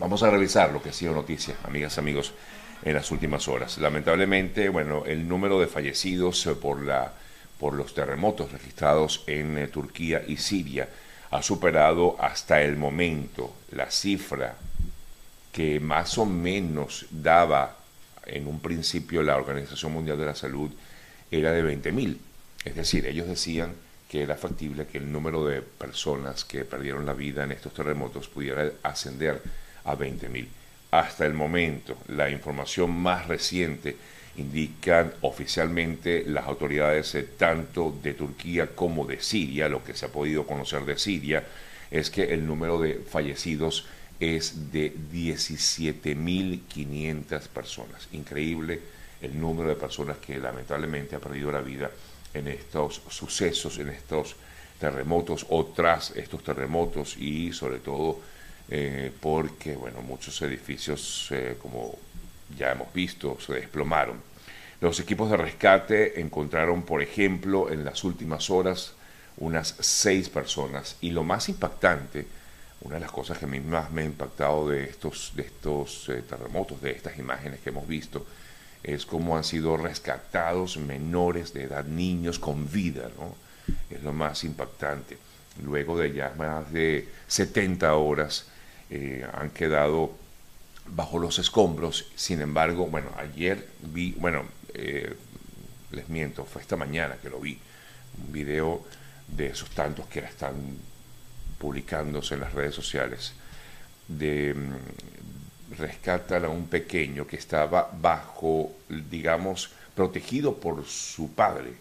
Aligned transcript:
Vamos 0.00 0.22
a 0.22 0.30
revisar 0.30 0.72
lo 0.72 0.82
que 0.82 0.88
ha 0.88 0.92
sido 0.94 1.12
noticia, 1.12 1.56
amigas 1.62 1.98
amigos, 1.98 2.32
en 2.82 2.94
las 2.94 3.10
últimas 3.10 3.46
horas. 3.48 3.76
Lamentablemente, 3.76 4.70
bueno, 4.70 5.04
el 5.04 5.28
número 5.28 5.60
de 5.60 5.66
fallecidos 5.66 6.46
eh, 6.46 6.54
por, 6.54 6.80
la, 6.80 7.12
por 7.58 7.74
los 7.74 7.92
terremotos 7.92 8.50
registrados 8.50 9.22
en 9.26 9.58
eh, 9.58 9.68
Turquía 9.68 10.22
y 10.26 10.38
Siria 10.38 10.88
ha 11.30 11.42
superado 11.42 12.16
hasta 12.18 12.62
el 12.62 12.78
momento 12.78 13.54
la 13.72 13.90
cifra 13.90 14.56
que 15.52 15.80
más 15.80 16.16
o 16.16 16.24
menos 16.24 17.04
daba 17.10 17.76
en 18.24 18.46
un 18.46 18.58
principio 18.60 19.22
la 19.22 19.36
Organización 19.36 19.92
Mundial 19.92 20.16
de 20.16 20.24
la 20.24 20.34
Salud 20.34 20.70
era 21.30 21.52
de 21.52 21.62
20.000. 21.62 22.16
Es 22.64 22.74
decir, 22.74 23.04
ellos 23.04 23.28
decían 23.28 23.74
que 24.08 24.22
era 24.22 24.36
factible 24.36 24.86
que 24.86 24.96
el 24.96 25.12
número 25.12 25.44
de 25.44 25.60
personas 25.60 26.46
que 26.46 26.64
perdieron 26.64 27.04
la 27.04 27.12
vida 27.12 27.44
en 27.44 27.52
estos 27.52 27.74
terremotos 27.74 28.28
pudiera 28.28 28.70
ascender 28.82 29.42
a 29.90 29.98
20.000. 29.98 30.46
Hasta 30.92 31.26
el 31.26 31.34
momento, 31.34 31.98
la 32.08 32.30
información 32.30 32.90
más 32.90 33.28
reciente 33.28 33.96
indican 34.36 35.12
oficialmente 35.22 36.24
las 36.26 36.46
autoridades 36.46 37.14
eh, 37.14 37.26
tanto 37.36 37.96
de 38.02 38.14
Turquía 38.14 38.74
como 38.74 39.06
de 39.06 39.20
Siria, 39.20 39.68
lo 39.68 39.84
que 39.84 39.94
se 39.94 40.06
ha 40.06 40.08
podido 40.08 40.44
conocer 40.46 40.84
de 40.84 40.98
Siria, 40.98 41.44
es 41.90 42.10
que 42.10 42.32
el 42.32 42.46
número 42.46 42.80
de 42.80 42.94
fallecidos 42.94 43.86
es 44.18 44.72
de 44.72 44.94
17.500 45.12 47.48
personas. 47.48 48.08
Increíble 48.12 48.80
el 49.20 49.38
número 49.38 49.68
de 49.68 49.76
personas 49.76 50.16
que 50.18 50.38
lamentablemente 50.38 51.16
ha 51.16 51.20
perdido 51.20 51.52
la 51.52 51.60
vida 51.60 51.90
en 52.32 52.48
estos 52.48 53.02
sucesos, 53.08 53.78
en 53.78 53.90
estos 53.90 54.36
terremotos 54.78 55.44
o 55.50 55.66
tras 55.66 56.12
estos 56.12 56.42
terremotos 56.42 57.18
y 57.18 57.52
sobre 57.52 57.80
todo 57.80 58.18
eh, 58.70 59.10
porque 59.20 59.74
bueno, 59.74 60.00
muchos 60.00 60.40
edificios, 60.42 61.28
eh, 61.30 61.56
como 61.60 61.98
ya 62.56 62.72
hemos 62.72 62.92
visto, 62.92 63.38
se 63.40 63.54
desplomaron. 63.54 64.20
Los 64.80 65.00
equipos 65.00 65.30
de 65.30 65.36
rescate 65.36 66.20
encontraron, 66.20 66.82
por 66.82 67.02
ejemplo, 67.02 67.70
en 67.70 67.84
las 67.84 68.04
últimas 68.04 68.48
horas 68.48 68.94
unas 69.38 69.74
seis 69.80 70.28
personas 70.28 70.96
y 71.00 71.10
lo 71.10 71.24
más 71.24 71.48
impactante, 71.48 72.26
una 72.82 72.94
de 72.94 73.00
las 73.00 73.10
cosas 73.10 73.38
que 73.38 73.44
a 73.44 73.48
mí 73.48 73.60
más 73.60 73.90
me 73.90 74.02
ha 74.02 74.04
impactado 74.04 74.68
de 74.68 74.84
estos, 74.84 75.32
de 75.34 75.42
estos 75.42 76.08
eh, 76.08 76.22
terremotos, 76.28 76.80
de 76.80 76.92
estas 76.92 77.18
imágenes 77.18 77.60
que 77.60 77.70
hemos 77.70 77.86
visto, 77.86 78.24
es 78.82 79.04
cómo 79.04 79.36
han 79.36 79.44
sido 79.44 79.76
rescatados 79.76 80.78
menores 80.78 81.52
de 81.52 81.64
edad, 81.64 81.84
niños 81.84 82.38
con 82.38 82.70
vida, 82.70 83.10
¿no? 83.18 83.34
Es 83.90 84.02
lo 84.02 84.12
más 84.12 84.44
impactante. 84.44 85.18
Luego 85.62 85.98
de 85.98 86.12
ya 86.12 86.32
más 86.38 86.72
de 86.72 87.08
70 87.26 87.94
horas 87.94 88.46
eh, 88.90 89.26
han 89.32 89.50
quedado 89.50 90.12
bajo 90.86 91.18
los 91.18 91.38
escombros. 91.38 92.10
Sin 92.16 92.40
embargo, 92.40 92.86
bueno, 92.86 93.10
ayer 93.16 93.66
vi, 93.80 94.12
bueno, 94.12 94.44
eh, 94.74 95.14
les 95.92 96.08
miento, 96.08 96.44
fue 96.44 96.62
esta 96.62 96.76
mañana 96.76 97.16
que 97.22 97.30
lo 97.30 97.40
vi, 97.40 97.58
un 98.24 98.32
video 98.32 98.84
de 99.28 99.48
esos 99.48 99.70
tantos 99.70 100.06
que 100.06 100.20
están 100.20 100.54
publicándose 101.58 102.34
en 102.34 102.40
las 102.40 102.52
redes 102.52 102.74
sociales, 102.74 103.32
de 104.08 104.54
mm, 104.54 105.76
rescatan 105.78 106.44
a 106.44 106.48
un 106.48 106.66
pequeño 106.66 107.26
que 107.26 107.36
estaba 107.36 107.90
bajo, 108.00 108.72
digamos, 108.88 109.70
protegido 109.94 110.56
por 110.56 110.84
su 110.84 111.32
padre. 111.32 111.74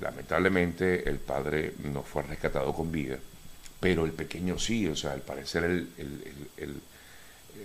Lamentablemente 0.00 1.08
el 1.08 1.18
padre 1.18 1.74
no 1.84 2.02
fue 2.02 2.22
rescatado 2.22 2.72
con 2.72 2.90
vida, 2.90 3.18
pero 3.80 4.04
el 4.04 4.12
pequeño 4.12 4.58
sí, 4.58 4.86
o 4.86 4.96
sea, 4.96 5.12
al 5.12 5.20
parecer 5.20 5.64
el, 5.64 5.88
el, 6.56 6.80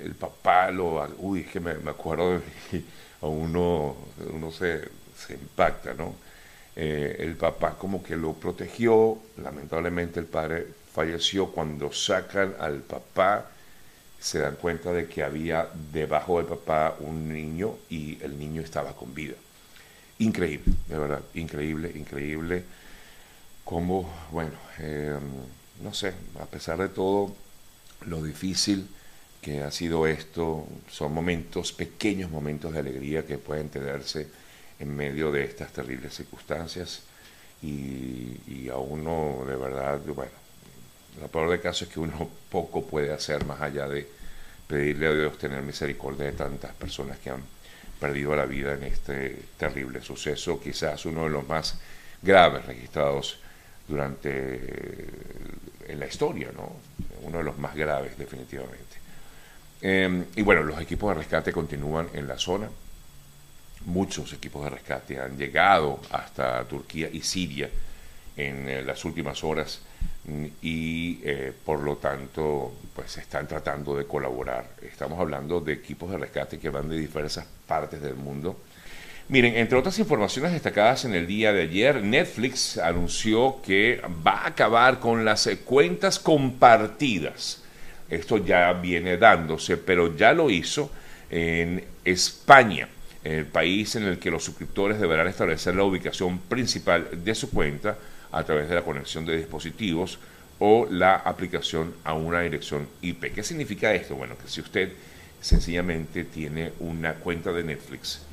el, 0.03 0.15
papá 0.15 0.71
lo... 0.71 1.07
Uy, 1.19 1.41
es 1.41 1.47
que 1.47 1.59
me, 1.59 1.71
acuerdo, 1.89 2.39
de, 2.39 2.41
a 3.21 3.27
uno, 3.27 3.95
uno 4.31 4.51
se, 4.51 4.87
se 5.15 5.33
impacta, 5.33 5.93
¿no? 5.93 6.15
Eh, 6.75 7.17
el 7.19 7.35
papá 7.35 7.75
como 7.77 8.01
que 8.01 8.15
lo 8.15 8.33
protegió, 8.33 9.17
lamentablemente 9.43 10.19
el 10.19 10.27
padre 10.27 10.67
falleció, 10.93 11.47
cuando 11.47 11.91
sacan 11.91 12.55
al 12.59 12.79
papá 12.79 13.47
se 14.19 14.39
dan 14.39 14.55
cuenta 14.55 14.91
de 14.93 15.07
que 15.07 15.23
había 15.23 15.67
debajo 15.91 16.37
del 16.37 16.47
papá 16.47 16.95
un 16.99 17.31
niño 17.31 17.75
y 17.89 18.21
el 18.21 18.37
niño 18.37 18.61
estaba 18.61 18.93
con 18.93 19.13
vida. 19.13 19.35
Increíble, 20.19 20.73
de 20.87 20.99
verdad, 20.99 21.21
increíble, 21.33 21.91
increíble. 21.95 22.63
Como, 23.63 24.09
bueno, 24.31 24.53
em, 24.77 25.21
no 25.81 25.93
sé, 25.93 26.13
a 26.39 26.45
pesar 26.45 26.77
de 26.79 26.89
todo 26.89 27.35
lo 28.05 28.23
difícil 28.23 28.87
que 29.41 29.61
ha 29.61 29.71
sido 29.71 30.05
esto, 30.07 30.67
son 30.89 31.13
momentos, 31.13 31.71
pequeños 31.71 32.29
momentos 32.29 32.73
de 32.73 32.79
alegría 32.79 33.25
que 33.25 33.37
pueden 33.37 33.69
tenerse 33.69 34.27
en 34.79 34.95
medio 34.95 35.31
de 35.31 35.43
estas 35.45 35.71
terribles 35.71 36.13
circunstancias. 36.13 37.03
Y, 37.61 38.69
a 38.69 38.77
uno 38.77 39.43
de 39.45 39.55
verdad, 39.55 39.99
bueno, 39.99 40.31
lo 41.19 41.27
peor 41.27 41.49
de 41.49 41.59
caso 41.59 41.85
es 41.85 41.91
que 41.91 41.99
uno 41.99 42.29
poco 42.51 42.85
puede 42.85 43.11
hacer 43.11 43.45
más 43.45 43.61
allá 43.61 43.87
de 43.87 44.07
pedirle 44.67 45.07
a 45.07 45.13
Dios 45.13 45.37
tener 45.37 45.61
misericordia 45.63 46.25
de 46.25 46.33
tantas 46.33 46.73
personas 46.73 47.17
que 47.19 47.31
han 47.31 47.41
perdido 47.99 48.35
la 48.35 48.45
vida 48.45 48.73
en 48.73 48.83
este 48.83 49.43
terrible 49.57 50.01
suceso, 50.01 50.61
quizás 50.61 51.05
uno 51.05 51.23
de 51.23 51.31
los 51.31 51.47
más 51.47 51.79
graves 52.21 52.65
registrados 52.65 53.39
durante 53.87 55.07
en 55.89 55.99
la 55.99 56.07
historia, 56.07 56.49
¿no? 56.55 56.71
Uno 57.23 57.39
de 57.39 57.43
los 57.43 57.57
más 57.57 57.75
graves, 57.75 58.17
definitivamente. 58.17 58.97
Em, 59.81 60.25
y 60.35 60.41
bueno, 60.41 60.63
los 60.63 60.79
equipos 60.81 61.13
de 61.13 61.21
rescate 61.21 61.51
continúan 61.51 62.09
en 62.13 62.27
la 62.27 62.37
zona. 62.37 62.69
Muchos 63.85 64.33
equipos 64.33 64.63
de 64.63 64.69
rescate 64.71 65.19
han 65.19 65.37
llegado 65.37 65.99
hasta 66.11 66.63
Turquía 66.65 67.09
y 67.11 67.21
Siria 67.21 67.69
en 68.35 68.69
eh, 68.69 68.81
las 68.83 69.03
últimas 69.05 69.43
horas 69.43 69.79
mm, 70.25 70.45
y 70.61 71.19
eh, 71.23 71.53
por 71.65 71.79
lo 71.79 71.97
tanto 71.97 72.73
pues 72.93 73.17
están 73.17 73.47
tratando 73.47 73.95
de 73.95 74.05
colaborar. 74.05 74.69
Estamos 74.81 75.19
hablando 75.19 75.61
de 75.61 75.73
equipos 75.73 76.11
de 76.11 76.17
rescate 76.17 76.59
que 76.59 76.69
van 76.69 76.89
de 76.89 76.97
diversas 76.97 77.45
partes 77.67 78.01
del 78.01 78.15
mundo 78.15 78.57
Miren, 79.29 79.57
entre 79.57 79.77
otras 79.77 79.99
informaciones 79.99 80.53
destacadas 80.53 81.05
en 81.05 81.13
el 81.13 81.27
día 81.27 81.53
de 81.53 81.61
ayer, 81.61 82.01
Netflix 82.01 82.79
anunció 82.79 83.61
que 83.61 84.01
va 84.25 84.39
a 84.39 84.47
acabar 84.47 84.99
con 84.99 85.23
las 85.23 85.47
cuentas 85.65 86.17
compartidas. 86.17 87.61
Esto 88.09 88.43
ya 88.43 88.73
viene 88.73 89.17
dándose, 89.17 89.77
pero 89.77 90.17
ya 90.17 90.33
lo 90.33 90.49
hizo 90.49 90.91
en 91.29 91.83
España, 92.03 92.89
el 93.23 93.45
país 93.45 93.95
en 93.95 94.05
el 94.05 94.17
que 94.17 94.31
los 94.31 94.43
suscriptores 94.43 94.99
deberán 94.99 95.27
establecer 95.27 95.75
la 95.75 95.83
ubicación 95.83 96.39
principal 96.39 97.23
de 97.23 97.35
su 97.35 97.51
cuenta 97.51 97.99
a 98.31 98.43
través 98.43 98.67
de 98.67 98.73
la 98.73 98.81
conexión 98.81 99.27
de 99.27 99.37
dispositivos 99.37 100.17
o 100.57 100.87
la 100.89 101.17
aplicación 101.17 101.93
a 102.03 102.15
una 102.15 102.41
dirección 102.41 102.87
IP. 103.03 103.35
¿Qué 103.35 103.43
significa 103.43 103.93
esto? 103.93 104.15
Bueno, 104.15 104.35
que 104.39 104.47
si 104.47 104.61
usted 104.61 104.91
sencillamente 105.39 106.23
tiene 106.23 106.73
una 106.79 107.13
cuenta 107.13 107.51
de 107.51 107.63
Netflix, 107.63 108.23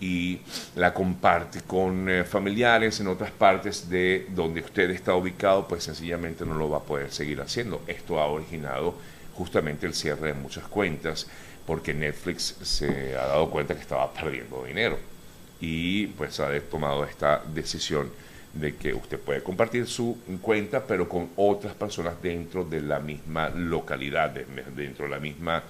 y 0.00 0.40
la 0.74 0.92
comparte 0.92 1.62
con 1.62 2.08
eh, 2.08 2.24
familiares 2.24 3.00
en 3.00 3.08
otras 3.08 3.30
partes 3.30 3.88
de 3.88 4.26
donde 4.30 4.60
usted 4.60 4.90
está 4.90 5.14
ubicado, 5.14 5.66
pues 5.66 5.84
sencillamente 5.84 6.44
no 6.44 6.54
lo 6.54 6.68
va 6.68 6.78
a 6.78 6.82
poder 6.82 7.10
seguir 7.10 7.40
haciendo. 7.40 7.82
Esto 7.86 8.20
ha 8.20 8.26
originado 8.26 8.94
justamente 9.34 9.86
el 9.86 9.94
cierre 9.94 10.28
de 10.28 10.34
muchas 10.34 10.64
cuentas 10.64 11.26
porque 11.66 11.94
Netflix 11.94 12.56
se 12.62 13.16
ha 13.16 13.26
dado 13.26 13.50
cuenta 13.50 13.74
que 13.74 13.80
estaba 13.80 14.12
perdiendo 14.12 14.64
dinero 14.64 14.98
y 15.60 16.06
pues 16.08 16.38
ha 16.40 16.58
tomado 16.60 17.04
esta 17.04 17.42
decisión 17.52 18.10
de 18.52 18.76
que 18.76 18.94
usted 18.94 19.18
puede 19.18 19.42
compartir 19.42 19.86
su 19.86 20.16
cuenta 20.40 20.86
pero 20.86 21.08
con 21.08 21.30
otras 21.36 21.74
personas 21.74 22.14
dentro 22.22 22.64
de 22.64 22.80
la 22.80 23.00
misma 23.00 23.48
localidad, 23.50 24.30
dentro 24.30 25.04
de 25.04 25.10
la 25.10 25.18
misma 25.18 25.62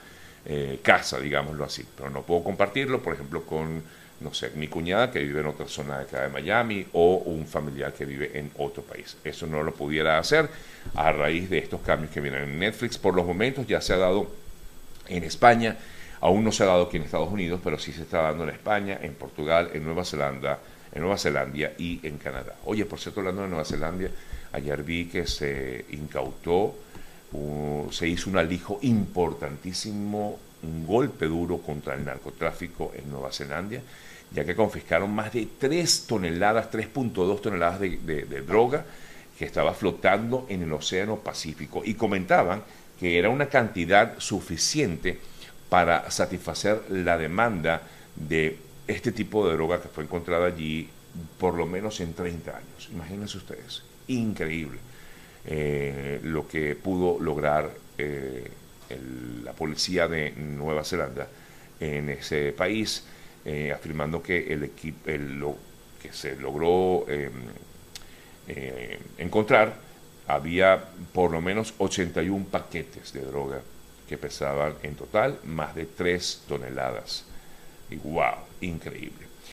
eh, 0.44 0.78
casa, 0.82 1.18
digámoslo 1.18 1.64
así. 1.64 1.84
Pero 1.96 2.10
no 2.10 2.22
puedo 2.22 2.44
compartirlo, 2.44 3.02
por 3.02 3.14
ejemplo, 3.14 3.42
con 3.44 3.82
no 4.20 4.32
sé, 4.32 4.50
mi 4.54 4.68
cuñada 4.68 5.10
que 5.10 5.20
vive 5.20 5.40
en 5.40 5.46
otra 5.46 5.68
zona 5.68 5.98
de 5.98 6.04
acá 6.04 6.22
de 6.22 6.28
Miami 6.28 6.86
o 6.92 7.16
un 7.26 7.46
familiar 7.46 7.92
que 7.92 8.04
vive 8.04 8.38
en 8.38 8.50
otro 8.56 8.82
país. 8.82 9.16
Eso 9.24 9.46
no 9.46 9.62
lo 9.62 9.74
pudiera 9.74 10.18
hacer 10.18 10.48
a 10.94 11.12
raíz 11.12 11.50
de 11.50 11.58
estos 11.58 11.80
cambios 11.82 12.12
que 12.12 12.20
vienen 12.20 12.44
en 12.44 12.58
Netflix. 12.58 12.96
Por 12.96 13.14
los 13.14 13.26
momentos 13.26 13.66
ya 13.66 13.80
se 13.80 13.92
ha 13.92 13.98
dado 13.98 14.26
en 15.08 15.22
España, 15.24 15.76
aún 16.20 16.44
no 16.44 16.52
se 16.52 16.62
ha 16.62 16.66
dado 16.66 16.84
aquí 16.84 16.96
en 16.96 17.02
Estados 17.02 17.30
Unidos, 17.30 17.60
pero 17.62 17.78
sí 17.78 17.92
se 17.92 18.02
está 18.02 18.22
dando 18.22 18.44
en 18.44 18.50
España, 18.50 18.98
en 19.02 19.14
Portugal, 19.14 19.70
en 19.74 19.84
Nueva 19.84 20.04
Zelanda, 20.04 20.58
en 20.92 21.00
Nueva 21.00 21.18
Zelanda 21.18 21.72
y 21.76 22.00
en 22.06 22.16
Canadá. 22.18 22.54
Oye, 22.64 22.86
por 22.86 22.98
cierto, 22.98 23.20
hablando 23.20 23.42
de 23.42 23.48
Nueva 23.48 23.64
Zelanda, 23.64 24.08
ayer 24.52 24.82
vi 24.82 25.06
que 25.06 25.26
se 25.26 25.84
incautó, 25.90 26.74
se 27.92 28.08
hizo 28.08 28.30
un 28.30 28.38
alijo 28.38 28.78
importantísimo 28.82 30.38
un 30.62 30.86
golpe 30.86 31.26
duro 31.26 31.58
contra 31.58 31.94
el 31.94 32.04
narcotráfico 32.04 32.92
en 32.96 33.10
Nueva 33.10 33.32
Zelanda, 33.32 33.78
ya 34.32 34.44
que 34.44 34.56
confiscaron 34.56 35.14
más 35.14 35.32
de 35.32 35.46
3 35.58 36.06
toneladas, 36.06 36.70
3.2 36.70 37.40
toneladas 37.40 37.80
de, 37.80 38.42
droga 38.46 38.84
que 39.38 39.44
estaba 39.44 39.74
flotando 39.74 40.46
en 40.48 40.62
el 40.62 40.72
Océano 40.72 41.16
Pacífico. 41.16 41.82
Y 41.84 41.94
comentaban 41.94 42.62
que 42.98 43.18
era 43.18 43.28
una 43.28 43.46
cantidad 43.46 44.18
suficiente 44.18 45.18
para 45.68 46.10
satisfacer 46.10 46.82
la 46.90 47.18
demanda 47.18 47.82
de 48.14 48.58
este 48.86 49.12
tipo 49.12 49.46
de 49.46 49.54
droga 49.54 49.80
que 49.82 49.88
fue 49.88 50.04
encontrada 50.04 50.46
allí 50.46 50.88
por 51.38 51.54
lo 51.54 51.66
menos 51.66 52.00
en 52.00 52.14
30 52.14 52.50
años. 52.50 52.88
Imagínense 52.92 53.36
ustedes, 53.36 53.82
increíble 54.08 54.78
eh, 55.46 56.20
lo 56.24 56.48
que 56.48 56.74
pudo 56.74 57.18
lograr 57.20 57.70
eh, 57.98 58.50
la 59.44 59.52
policía 59.52 60.08
de 60.08 60.32
Nueva 60.32 60.82
Zelanda 60.84 61.28
en 61.78 62.08
ese 62.08 62.52
país, 62.52 63.04
eh, 63.44 63.72
afirmando 63.72 64.22
que 64.22 64.52
el 64.52 64.64
equipo, 64.64 65.10
lo 65.10 65.56
que 66.02 66.12
se 66.12 66.36
logró 66.36 67.06
em, 67.08 67.32
encontrar, 69.18 69.74
había 70.26 70.84
por 71.12 71.30
lo 71.30 71.40
menos 71.40 71.74
81 71.78 72.46
paquetes 72.50 73.12
de 73.12 73.20
droga 73.20 73.60
que 74.08 74.18
pesaban 74.18 74.74
en 74.82 74.94
total 74.94 75.38
más 75.44 75.74
de 75.74 75.86
3 75.86 76.42
toneladas. 76.48 77.24
Wow, 78.02 78.34
increíble. 78.60 79.26